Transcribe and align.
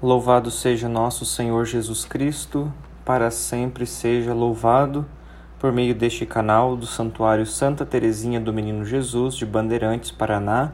Louvado 0.00 0.48
seja 0.48 0.88
nosso 0.88 1.24
Senhor 1.24 1.64
Jesus 1.64 2.04
Cristo, 2.04 2.72
para 3.04 3.32
sempre 3.32 3.84
seja 3.84 4.32
louvado 4.32 5.04
por 5.58 5.72
meio 5.72 5.92
deste 5.92 6.24
canal 6.24 6.76
do 6.76 6.86
Santuário 6.86 7.44
Santa 7.44 7.84
Teresinha 7.84 8.38
do 8.38 8.52
Menino 8.52 8.84
Jesus 8.84 9.34
de 9.34 9.44
Bandeirantes, 9.44 10.12
Paraná. 10.12 10.70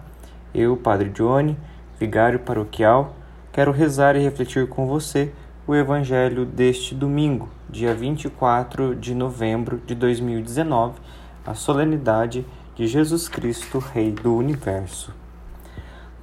Eu, 0.55 0.77
Padre 0.77 1.09
Johnny, 1.09 1.57
vigário 1.99 2.39
paroquial, 2.41 3.17
quero 3.51 3.73
rezar 3.73 4.15
e 4.15 4.23
refletir 4.23 4.69
com 4.69 4.87
você 4.87 5.33
o 5.67 5.75
evangelho 5.75 6.45
deste 6.45 6.95
domingo, 6.95 7.49
dia 7.71 7.95
24 7.95 8.95
de 8.95 9.15
novembro 9.15 9.81
de 9.87 9.95
2019, 9.95 11.01
a 11.47 11.55
solenidade 11.55 12.45
de 12.77 12.87
Jesus 12.87 13.27
Cristo, 13.27 13.79
Rei 13.79 14.13
do 14.13 14.37
Universo. 14.37 15.24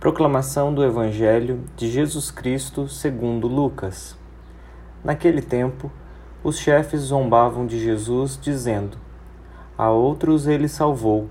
Proclamação 0.02 0.74
do 0.74 0.84
Evangelho 0.84 1.64
de 1.78 1.88
Jesus 1.88 2.32
Cristo 2.32 2.88
segundo 2.88 3.48
Lucas. 3.48 4.18
Naquele 5.04 5.44
tempo, 5.44 5.92
os 6.44 6.58
chefes 6.58 7.02
zombavam 7.02 7.68
de 7.68 7.80
Jesus, 7.80 8.36
dizendo: 8.42 8.98
A 9.78 9.92
outros 9.92 10.48
ele 10.48 10.68
salvou. 10.68 11.30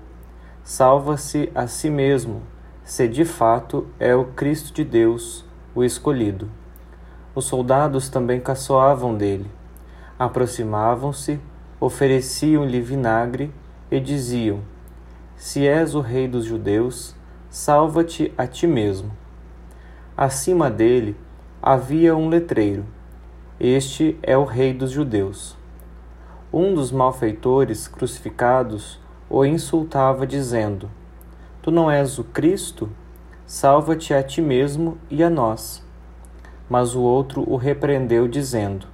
Salva-se 0.63 1.51
a 1.53 1.67
si 1.67 1.89
mesmo, 1.89 2.43
se 2.81 3.09
de 3.09 3.25
fato 3.25 3.87
é 3.99 4.15
o 4.15 4.27
Cristo 4.27 4.73
de 4.73 4.85
Deus, 4.85 5.43
o 5.75 5.83
escolhido. 5.83 6.49
Os 7.35 7.43
soldados 7.43 8.07
também 8.07 8.39
caçoavam 8.39 9.17
dele. 9.17 9.51
Aproximavam-se, 10.17 11.41
ofereciam-lhe 11.77 12.79
vinagre 12.79 13.53
e 13.91 13.99
diziam: 13.99 14.61
Se 15.35 15.67
és 15.67 15.93
o 15.93 15.99
rei 15.99 16.25
dos 16.25 16.45
judeus, 16.45 17.19
Salva-te 17.53 18.33
a 18.37 18.47
ti 18.47 18.65
mesmo. 18.65 19.11
Acima 20.15 20.71
dele 20.71 21.17
havia 21.61 22.15
um 22.15 22.29
letreiro: 22.29 22.85
Este 23.59 24.17
é 24.23 24.37
o 24.37 24.45
Rei 24.45 24.73
dos 24.73 24.89
Judeus. 24.89 25.57
Um 26.53 26.73
dos 26.73 26.93
malfeitores 26.93 27.89
crucificados 27.89 29.01
o 29.29 29.43
insultava, 29.43 30.25
dizendo: 30.25 30.89
Tu 31.61 31.71
não 31.71 31.91
és 31.91 32.17
o 32.17 32.23
Cristo? 32.23 32.89
Salva-te 33.45 34.13
a 34.13 34.23
ti 34.23 34.41
mesmo 34.41 34.97
e 35.09 35.21
a 35.21 35.29
nós. 35.29 35.85
Mas 36.69 36.95
o 36.95 37.01
outro 37.01 37.43
o 37.45 37.57
repreendeu, 37.57 38.29
dizendo: 38.29 38.87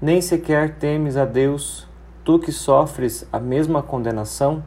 Nem 0.00 0.22
sequer 0.22 0.78
temes 0.78 1.18
a 1.18 1.26
Deus, 1.26 1.86
tu 2.24 2.38
que 2.38 2.52
sofres 2.52 3.28
a 3.30 3.38
mesma 3.38 3.82
condenação? 3.82 4.64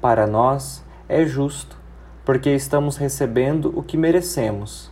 Para 0.00 0.28
nós 0.28 0.84
é 1.08 1.26
justo 1.26 1.82
porque 2.24 2.50
estamos 2.50 2.96
recebendo 2.96 3.72
o 3.76 3.82
que 3.82 3.96
merecemos. 3.96 4.90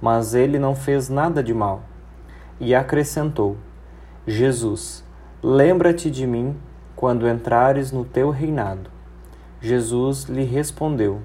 Mas 0.00 0.34
ele 0.34 0.58
não 0.58 0.74
fez 0.74 1.08
nada 1.08 1.42
de 1.42 1.52
mal. 1.52 1.82
E 2.58 2.74
acrescentou: 2.74 3.56
Jesus, 4.26 5.04
lembra-te 5.42 6.10
de 6.10 6.26
mim 6.26 6.56
quando 6.96 7.28
entrares 7.28 7.90
no 7.92 8.04
teu 8.04 8.30
reinado. 8.30 8.90
Jesus 9.60 10.24
lhe 10.24 10.44
respondeu: 10.44 11.20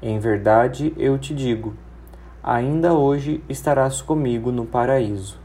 Em 0.00 0.18
verdade 0.18 0.94
eu 0.96 1.18
te 1.18 1.34
digo, 1.34 1.74
ainda 2.42 2.94
hoje 2.94 3.42
estarás 3.48 4.00
comigo 4.00 4.52
no 4.52 4.66
paraíso. 4.66 5.38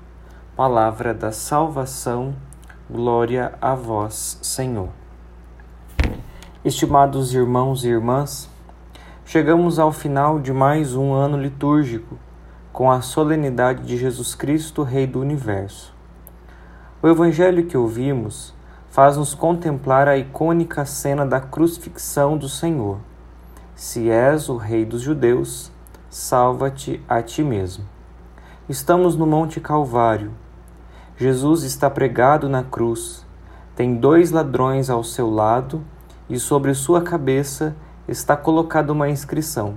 Palavra 0.55 1.13
da 1.13 1.31
salvação, 1.31 2.35
glória 2.89 3.53
a 3.61 3.73
vós, 3.73 4.37
Senhor. 4.41 4.89
Estimados 6.63 7.33
irmãos 7.33 7.83
e 7.83 7.87
irmãs, 7.87 8.50
Chegamos 9.23 9.79
ao 9.79 9.93
final 9.93 10.39
de 10.39 10.51
mais 10.51 10.93
um 10.93 11.13
ano 11.13 11.41
litúrgico, 11.41 12.17
com 12.73 12.91
a 12.91 12.99
solenidade 12.99 13.83
de 13.83 13.95
Jesus 13.95 14.35
Cristo, 14.35 14.83
Rei 14.83 15.07
do 15.07 15.21
Universo. 15.21 15.95
O 17.01 17.07
evangelho 17.07 17.65
que 17.65 17.77
ouvimos 17.77 18.53
faz-nos 18.89 19.33
contemplar 19.33 20.09
a 20.09 20.17
icônica 20.17 20.83
cena 20.85 21.25
da 21.25 21.39
crucifixão 21.39 22.37
do 22.37 22.49
Senhor. 22.49 22.97
Se 23.73 24.09
és 24.09 24.49
o 24.49 24.57
Rei 24.57 24.83
dos 24.83 25.01
Judeus, 25.01 25.71
salva-te 26.09 27.01
a 27.07 27.21
ti 27.21 27.41
mesmo. 27.41 27.85
Estamos 28.67 29.15
no 29.15 29.25
Monte 29.25 29.61
Calvário. 29.61 30.33
Jesus 31.15 31.63
está 31.63 31.89
pregado 31.89 32.49
na 32.49 32.63
cruz, 32.63 33.25
tem 33.75 33.95
dois 33.95 34.31
ladrões 34.31 34.89
ao 34.89 35.05
seu 35.05 35.29
lado 35.29 35.81
e 36.29 36.37
sobre 36.37 36.73
sua 36.73 37.01
cabeça 37.01 37.75
está 38.07 38.35
colocada 38.35 38.91
uma 38.91 39.09
inscrição: 39.09 39.75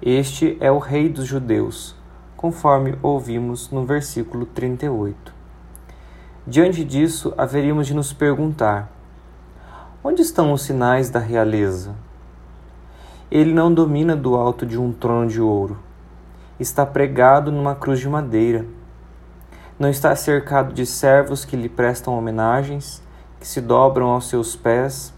Este 0.00 0.56
é 0.60 0.70
o 0.70 0.78
Rei 0.78 1.08
dos 1.08 1.26
Judeus, 1.26 1.94
conforme 2.36 2.98
ouvimos 3.02 3.70
no 3.70 3.84
versículo 3.84 4.46
38. 4.46 5.34
Diante 6.46 6.82
disso, 6.84 7.34
haveríamos 7.36 7.86
de 7.86 7.94
nos 7.94 8.12
perguntar: 8.12 8.90
onde 10.02 10.22
estão 10.22 10.52
os 10.52 10.62
sinais 10.62 11.10
da 11.10 11.18
realeza? 11.18 11.94
Ele 13.30 13.52
não 13.52 13.72
domina 13.72 14.16
do 14.16 14.34
alto 14.34 14.64
de 14.64 14.78
um 14.78 14.90
trono 14.90 15.28
de 15.28 15.40
ouro. 15.40 15.78
Está 16.58 16.86
pregado 16.86 17.52
numa 17.52 17.74
cruz 17.74 18.00
de 18.00 18.08
madeira. 18.08 18.64
Não 19.78 19.88
está 19.88 20.16
cercado 20.16 20.72
de 20.72 20.86
servos 20.86 21.44
que 21.44 21.54
lhe 21.54 21.68
prestam 21.68 22.16
homenagens, 22.16 23.02
que 23.38 23.46
se 23.46 23.60
dobram 23.60 24.08
aos 24.08 24.28
seus 24.28 24.56
pés 24.56 25.12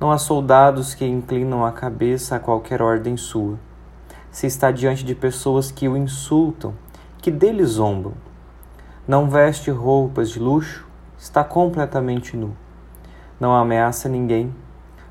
não 0.00 0.10
há 0.10 0.16
soldados 0.16 0.94
que 0.94 1.04
inclinam 1.04 1.62
a 1.62 1.70
cabeça 1.70 2.36
a 2.36 2.40
qualquer 2.40 2.80
ordem 2.80 3.18
sua. 3.18 3.58
Se 4.30 4.46
está 4.46 4.70
diante 4.70 5.04
de 5.04 5.14
pessoas 5.14 5.70
que 5.70 5.86
o 5.86 5.94
insultam, 5.94 6.72
que 7.18 7.30
dele 7.30 7.62
zombam. 7.66 8.14
Não 9.06 9.28
veste 9.28 9.70
roupas 9.70 10.30
de 10.30 10.38
luxo, 10.38 10.88
está 11.18 11.44
completamente 11.44 12.34
nu. 12.34 12.56
Não 13.38 13.54
ameaça 13.54 14.08
ninguém, 14.08 14.54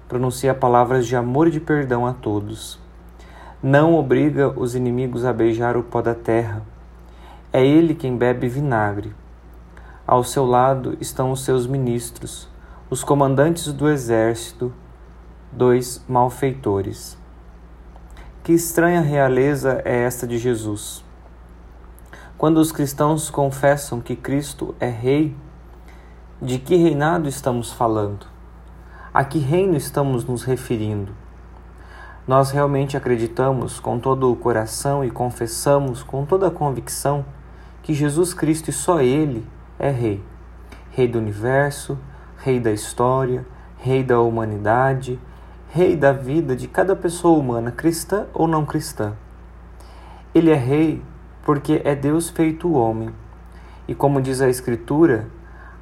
pronuncia 0.08 0.56
palavras 0.56 1.06
de 1.06 1.16
amor 1.16 1.50
e 1.50 1.52
de 1.52 1.60
perdão 1.60 2.08
a 2.08 2.14
todos. 2.14 2.80
Não 3.62 3.94
obriga 3.94 4.50
os 4.50 4.74
inimigos 4.74 5.24
a 5.24 5.32
beijar 5.32 5.78
o 5.78 5.84
pó 5.84 6.02
da 6.02 6.16
terra. 6.16 6.64
É 7.54 7.64
ele 7.64 7.94
quem 7.94 8.18
bebe 8.18 8.48
vinagre. 8.48 9.14
Ao 10.08 10.24
seu 10.24 10.46
lado 10.46 10.98
estão 11.00 11.30
os 11.30 11.44
seus 11.44 11.68
ministros, 11.68 12.50
os 12.90 13.04
comandantes 13.04 13.72
do 13.72 13.88
exército, 13.88 14.74
dois 15.52 16.04
malfeitores. 16.10 17.16
Que 18.44 18.52
estranha 18.52 19.00
realeza 19.00 19.80
é 19.86 20.06
esta 20.06 20.26
de 20.26 20.40
Jesus? 20.40 21.06
Quando 22.36 22.58
os 22.58 22.72
cristãos 22.72 23.30
confessam 23.30 24.02
que 24.02 24.16
Cristo 24.16 24.74
é 24.80 24.90
Rei, 24.90 25.36
de 26.42 26.58
que 26.58 26.76
reinado 26.76 27.30
estamos 27.30 27.72
falando? 27.72 28.26
A 29.14 29.24
que 29.24 29.38
reino 29.38 29.78
estamos 29.78 30.26
nos 30.26 30.42
referindo? 30.42 31.12
Nós 32.28 32.50
realmente 32.50 32.98
acreditamos 32.98 33.80
com 33.80 34.00
todo 34.00 34.32
o 34.32 34.36
coração 34.36 35.06
e 35.06 35.12
confessamos 35.12 36.02
com 36.02 36.26
toda 36.26 36.48
a 36.48 36.52
convicção 36.52 37.24
que 37.84 37.94
Jesus 37.94 38.34
Cristo 38.34 38.72
e 38.72 38.74
só 38.74 39.00
Ele 39.00 39.46
é 39.78 39.92
Rei. 39.92 40.24
Rei 40.90 41.08
do 41.08 41.20
universo, 41.20 41.96
Rei 42.42 42.58
da 42.58 42.72
história, 42.72 43.46
Rei 43.78 44.02
da 44.02 44.22
humanidade, 44.22 45.20
Rei 45.72 45.96
da 45.96 46.14
vida 46.14 46.56
de 46.56 46.70
cada 46.70 46.96
pessoa 46.96 47.38
humana, 47.38 47.70
cristã 47.70 48.28
ou 48.34 48.48
não 48.48 48.66
cristã. 48.66 49.14
Ele 50.34 50.50
é 50.50 50.56
Rei 50.56 51.02
porque 51.44 51.82
é 51.84 51.94
Deus 51.94 52.30
feito 52.30 52.72
homem. 52.72 53.10
E 53.90 53.94
como 53.94 54.22
diz 54.22 54.40
a 54.40 54.48
Escritura, 54.48 55.28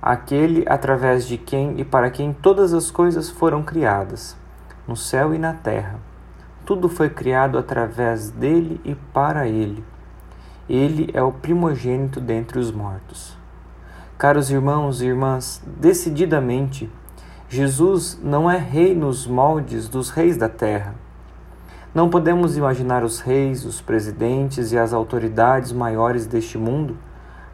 aquele 0.02 0.66
através 0.68 1.28
de 1.28 1.38
quem 1.38 1.80
e 1.80 1.86
para 1.86 2.10
quem 2.10 2.34
todas 2.34 2.74
as 2.74 2.90
coisas 2.90 3.30
foram 3.30 3.62
criadas, 3.62 4.36
no 4.88 4.96
céu 4.96 5.36
e 5.36 5.38
na 5.38 5.54
terra. 5.54 6.00
Tudo 6.66 6.90
foi 6.90 7.10
criado 7.10 7.58
através 7.58 8.32
dele 8.32 8.82
e 8.84 8.96
para 8.96 9.48
ele. 9.48 9.84
Ele 10.68 11.10
é 11.14 11.22
o 11.22 11.32
primogênito 11.32 12.20
dentre 12.20 12.58
os 12.58 12.72
mortos. 12.72 13.38
Caros 14.18 14.50
irmãos 14.50 15.00
e 15.00 15.06
irmãs, 15.06 15.62
decididamente, 15.80 16.92
Jesus 17.48 18.20
não 18.24 18.50
é 18.50 18.58
rei 18.58 18.96
nos 18.96 19.28
moldes 19.28 19.88
dos 19.88 20.10
reis 20.10 20.36
da 20.36 20.50
terra. 20.50 20.96
Não 21.94 22.10
podemos 22.10 22.58
imaginar 22.58 23.04
os 23.04 23.20
reis, 23.20 23.64
os 23.64 23.80
presidentes 23.80 24.72
e 24.72 24.78
as 24.78 24.92
autoridades 24.92 25.72
maiores 25.72 26.26
deste 26.26 26.58
mundo 26.58 26.98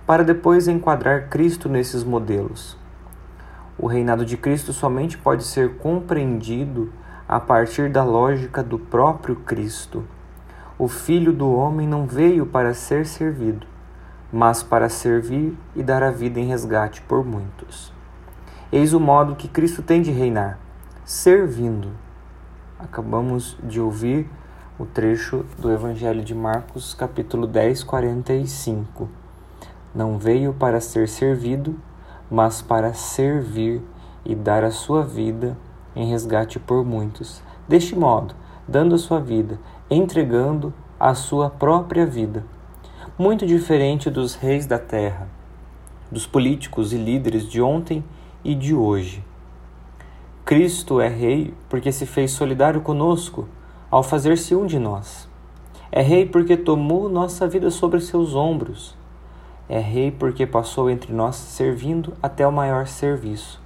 para 0.08 0.24
depois 0.24 0.70
enquadrar 0.70 1.28
Cristo 1.28 1.68
nesses 1.68 2.02
modelos. 2.02 2.78
O 3.78 3.86
reinado 3.86 4.26
de 4.26 4.38
Cristo 4.38 4.72
somente 4.72 5.18
pode 5.18 5.44
ser 5.44 5.76
compreendido 5.76 6.94
a 7.28 7.42
partir 7.42 7.90
da 7.90 8.06
lógica 8.06 8.64
do 8.64 8.80
próprio 8.80 9.36
Cristo. 9.36 10.06
O 10.80 10.88
Filho 10.88 11.34
do 11.34 11.54
Homem 11.54 11.86
não 11.86 12.08
veio 12.08 12.46
para 12.46 12.74
ser 12.74 13.06
servido, 13.06 13.68
mas 14.34 14.64
para 14.64 14.90
servir 14.90 15.56
e 15.76 15.84
dar 15.84 16.02
a 16.02 16.10
vida 16.10 16.40
em 16.40 16.48
resgate 16.48 17.04
por 17.04 17.24
muitos. 17.24 17.94
Eis 18.72 18.92
o 18.92 19.00
modo 19.00 19.36
que 19.36 19.48
Cristo 19.48 19.84
tem 19.84 20.02
de 20.02 20.10
reinar, 20.10 20.58
servindo. 21.06 21.90
Acabamos 22.80 23.56
de 23.64 23.80
ouvir 23.80 24.28
o 24.80 24.88
trecho 24.88 25.46
do 25.60 25.72
Evangelho 25.72 26.24
de 26.24 26.34
Marcos, 26.34 26.96
capítulo 26.96 27.46
10, 27.46 27.84
45. 27.84 29.08
Não 29.94 30.18
veio 30.18 30.52
para 30.52 30.82
ser 30.82 31.08
servido, 31.08 31.76
mas 32.32 32.60
para 32.60 32.92
servir 32.92 33.84
e 34.26 34.34
dar 34.34 34.64
a 34.64 34.72
sua 34.72 35.04
vida 35.04 35.56
em 35.96 36.10
resgate 36.10 36.60
por 36.60 36.84
muitos. 36.84 37.44
Deste 37.68 37.96
modo, 37.96 38.34
dando 38.68 38.96
a 38.96 38.98
sua 38.98 39.20
vida, 39.20 39.60
entregando 39.92 40.74
a 41.00 41.14
sua 41.14 41.52
própria 41.52 42.08
vida. 42.08 42.44
Muito 43.18 43.46
diferente 43.46 44.10
dos 44.10 44.36
reis 44.36 44.66
da 44.66 44.80
terra, 44.80 45.28
dos 46.12 46.26
políticos 46.26 46.94
e 46.94 46.98
líderes 46.98 47.48
de 47.50 47.62
ontem 47.62 48.04
e 48.44 48.56
de 48.56 48.74
hoje. 48.74 49.24
Cristo 50.44 51.00
é 51.00 51.08
Rei 51.08 51.54
porque 51.70 51.92
se 51.92 52.06
fez 52.06 52.32
solidário 52.32 52.82
conosco 52.82 53.48
ao 53.92 54.02
fazer-se 54.02 54.56
um 54.56 54.66
de 54.66 54.80
nós. 54.80 55.30
É 55.92 56.02
Rei 56.02 56.26
porque 56.26 56.58
tomou 56.58 57.08
nossa 57.08 57.48
vida 57.48 57.70
sobre 57.70 58.00
seus 58.02 58.34
ombros. 58.34 58.96
É 59.70 59.80
Rei 59.80 60.10
porque 60.10 60.48
passou 60.48 60.90
entre 60.90 61.14
nós 61.14 61.36
servindo 61.36 62.14
até 62.22 62.48
o 62.48 62.52
maior 62.52 62.88
serviço 62.88 63.64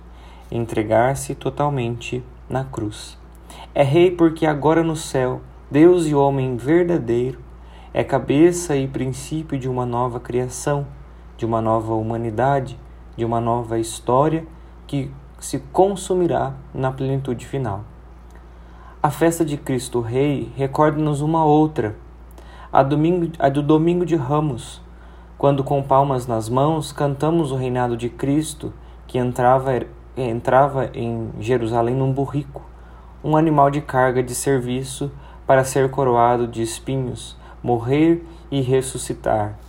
entregar-se 0.52 1.36
totalmente 1.36 2.24
na 2.50 2.64
cruz. 2.64 3.18
É 3.74 3.84
Rei 3.84 4.12
porque 4.12 4.46
agora 4.46 4.84
no 4.84 4.96
céu, 4.96 5.42
Deus 5.70 6.06
e 6.08 6.16
homem 6.16 6.56
verdadeiro, 6.56 7.40
é 7.98 8.04
cabeça 8.04 8.76
e 8.76 8.88
princípio 8.88 9.58
de 9.58 9.68
uma 9.68 9.84
nova 9.84 10.20
criação, 10.20 10.86
de 11.36 11.48
uma 11.48 11.60
nova 11.60 11.96
humanidade, 11.96 12.80
de 13.16 13.26
uma 13.26 13.42
nova 13.42 13.80
história 13.80 14.46
que 14.86 15.12
se 15.40 15.58
consumirá 15.74 16.54
na 16.76 16.92
plenitude 16.92 17.48
final. 17.48 17.82
A 19.02 19.10
festa 19.10 19.44
de 19.44 19.58
Cristo 19.58 20.00
Rei 20.00 20.54
recorda-nos 20.56 21.22
uma 21.22 21.44
outra, 21.44 21.96
a, 22.72 22.84
domingo, 22.84 23.32
a 23.40 23.50
do 23.50 23.64
Domingo 23.64 24.06
de 24.06 24.16
Ramos, 24.16 24.80
quando 25.36 25.64
com 25.64 25.82
palmas 25.82 26.28
nas 26.28 26.48
mãos 26.50 26.92
cantamos 26.92 27.52
o 27.52 27.56
reinado 27.56 27.98
de 27.98 28.10
Cristo 28.10 28.72
que 29.08 29.18
entrava, 29.18 29.72
entrava 30.16 30.92
em 30.94 31.32
Jerusalém 31.40 31.96
num 31.96 32.14
burrico, 32.14 32.62
um 33.24 33.36
animal 33.36 33.72
de 33.72 33.82
carga 33.82 34.22
de 34.22 34.36
serviço 34.36 35.12
para 35.48 35.64
ser 35.64 35.90
coroado 35.90 36.46
de 36.46 36.62
espinhos, 36.62 37.36
morrer 37.68 38.26
e 38.50 38.62
ressuscitar. 38.62 39.60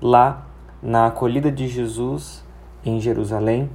Lá, 0.00 0.46
na 0.82 1.08
acolhida 1.08 1.52
de 1.52 1.68
Jesus 1.68 2.42
em 2.82 2.98
Jerusalém, 2.98 3.68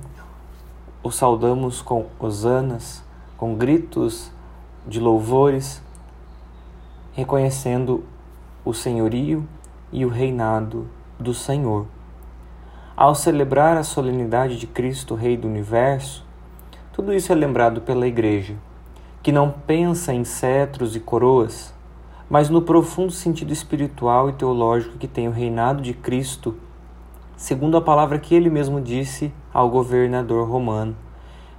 o 1.04 1.12
saudamos 1.12 1.80
com 1.80 2.08
hosanas, 2.20 3.04
com 3.38 3.54
gritos 3.54 4.32
de 4.88 5.00
louvores, 5.00 5.80
reconhecendo 7.14 8.04
o 8.66 8.74
senhorio 8.74 9.48
e 9.92 10.08
o 10.08 10.10
reinado 10.10 10.88
do 11.20 11.32
Senhor. 11.32 11.86
Ao 12.98 13.14
celebrar 13.14 13.78
a 13.78 13.84
solenidade 13.84 14.58
de 14.58 14.66
Cristo, 14.66 15.14
Rei 15.14 15.38
do 15.38 15.48
Universo, 15.48 16.26
tudo 16.92 17.14
isso 17.14 17.32
é 17.32 17.36
lembrado 17.36 17.82
pela 17.82 18.08
Igreja, 18.08 18.56
que 19.22 19.32
não 19.32 19.52
pensa 19.52 20.12
em 20.12 20.24
cetros 20.24 20.96
e 20.96 21.00
coroas, 21.00 21.72
mas 22.32 22.50
no 22.50 22.62
profundo 22.62 23.12
sentido 23.12 23.52
espiritual 23.52 24.30
e 24.30 24.34
teológico 24.34 24.98
que 24.98 25.06
tem 25.06 25.28
o 25.28 25.32
reinado 25.32 25.82
de 25.82 25.94
Cristo, 25.94 26.56
segundo 27.36 27.76
a 27.76 27.82
palavra 27.82 28.18
que 28.18 28.34
ele 28.34 28.50
mesmo 28.50 28.80
disse 28.80 29.34
ao 29.54 29.70
governador 29.70 30.48
romano: 30.48 30.96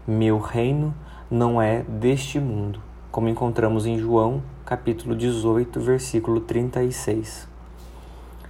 Meu 0.06 0.38
reino 0.38 0.94
não 1.30 1.60
é 1.60 1.82
deste 1.82 2.40
mundo, 2.40 2.80
como 3.10 3.28
encontramos 3.28 3.84
em 3.84 3.98
João, 3.98 4.42
capítulo 4.64 5.14
18, 5.14 5.78
versículo 5.78 6.40
36. 6.40 7.46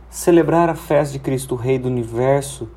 Celebrar 0.09 0.71
a 0.71 0.77
festa 0.77 1.15
de 1.15 1.19
Cristo, 1.19 1.57
Rei 1.57 1.77
do 1.77 1.89
Universo, 1.89 2.69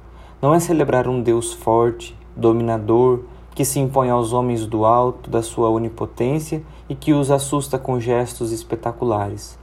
não 0.41 0.56
é 0.56 0.59
celebrar 0.59 1.07
um 1.07 1.21
Deus 1.21 1.53
forte, 1.53 2.18
dominador, 2.36 3.25
que 3.55 3.63
se 3.63 3.79
impõe 3.79 4.09
aos 4.09 4.33
homens 4.33 4.67
do 4.67 4.83
alto 4.85 5.29
da 5.29 5.41
sua 5.41 5.69
onipotência 5.69 6.61
e 6.89 6.93
que 6.93 7.13
os 7.13 7.31
assusta 7.31 7.79
com 7.79 7.97
gestos 8.01 8.51
espetaculares, 8.51 9.57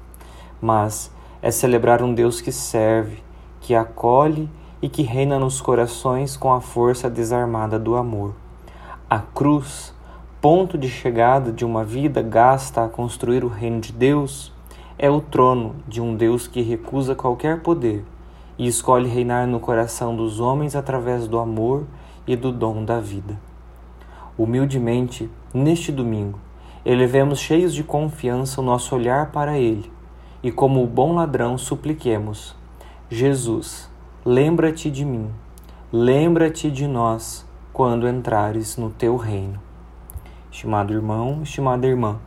mas 0.62 1.12
é 1.42 1.50
celebrar 1.50 2.02
um 2.02 2.14
Deus 2.14 2.40
que 2.40 2.50
serve, 2.50 3.22
que 3.60 3.74
acolhe 3.74 4.48
e 4.80 4.88
que 4.88 5.02
reina 5.02 5.38
nos 5.38 5.60
corações 5.60 6.38
com 6.38 6.52
a 6.52 6.60
força 6.60 7.10
desarmada 7.10 7.78
do 7.78 7.94
amor. 7.94 8.34
A 9.10 9.18
cruz, 9.18 9.94
ponto 10.40 10.78
de 10.78 10.88
chegada 10.88 11.52
de 11.52 11.64
uma 11.64 11.84
vida 11.84 12.22
gasta 12.22 12.82
a 12.82 12.88
construir 12.88 13.44
o 13.44 13.48
reino 13.48 13.78
de 13.78 13.92
Deus, 13.92 14.50
é 14.98 15.10
o 15.10 15.20
trono 15.20 15.76
de 15.86 16.00
um 16.00 16.16
Deus 16.16 16.46
que 16.46 16.62
recusa 16.62 17.14
qualquer 17.14 17.60
poder 17.60 18.04
e 18.56 18.66
escolhe 18.66 19.08
reinar 19.08 19.46
no 19.46 19.60
coração 19.60 20.16
dos 20.16 20.40
homens 20.40 20.74
através 20.74 21.28
do 21.28 21.38
amor 21.38 21.84
e 22.26 22.34
do 22.34 22.50
dom 22.50 22.84
da 22.84 22.98
vida. 22.98 23.51
Humildemente, 24.42 25.30
neste 25.54 25.92
domingo, 25.92 26.36
elevemos 26.84 27.38
cheios 27.38 27.72
de 27.72 27.84
confiança 27.84 28.60
o 28.60 28.64
nosso 28.64 28.92
olhar 28.92 29.30
para 29.30 29.56
Ele 29.56 29.88
e, 30.42 30.50
como 30.50 30.82
o 30.82 30.86
bom 30.88 31.14
ladrão, 31.14 31.56
supliquemos: 31.56 32.56
Jesus, 33.08 33.88
lembra-te 34.24 34.90
de 34.90 35.04
mim, 35.04 35.30
lembra-te 35.92 36.72
de 36.72 36.88
nós 36.88 37.46
quando 37.72 38.08
entrares 38.08 38.76
no 38.76 38.90
teu 38.90 39.14
reino. 39.16 39.60
Estimado 40.50 40.92
irmão, 40.92 41.38
estimada 41.44 41.86
irmã, 41.86 42.18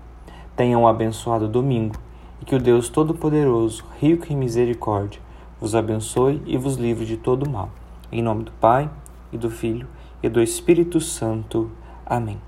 tenham 0.56 0.84
um 0.84 0.88
abençoado 0.88 1.50
domingo 1.50 1.98
e 2.42 2.46
que 2.46 2.56
o 2.56 2.62
Deus 2.62 2.88
Todo-Poderoso, 2.88 3.84
rico 4.00 4.32
em 4.32 4.38
misericórdia, 4.38 5.20
vos 5.60 5.76
abençoe 5.76 6.42
e 6.46 6.56
vos 6.56 6.78
livre 6.78 7.06
de 7.06 7.18
todo 7.18 7.50
mal. 7.50 7.72
Em 8.10 8.22
nome 8.22 8.46
do 8.46 8.54
Pai, 8.54 8.90
e 9.34 9.38
do 9.38 9.50
Filho, 9.50 9.86
e 10.24 10.30
do 10.30 10.42
Espírito 10.42 11.02
Santo. 11.02 11.70
Amém. 12.06 12.46